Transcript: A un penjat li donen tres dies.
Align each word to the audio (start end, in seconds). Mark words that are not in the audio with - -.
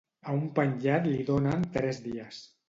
A 0.29 0.33
un 0.37 0.47
penjat 0.59 1.05
li 1.11 1.19
donen 1.27 1.69
tres 1.77 2.01
dies. 2.09 2.43